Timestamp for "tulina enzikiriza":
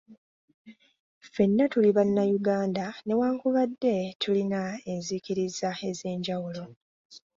4.21-5.69